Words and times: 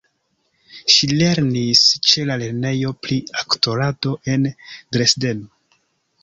Ŝi 0.93 1.09
lernis 1.19 1.83
ĉe 2.11 2.23
la 2.29 2.37
lernejo 2.45 2.95
pri 3.03 3.19
aktorado 3.43 4.15
en 4.35 4.49
Dresdeno. 4.97 5.79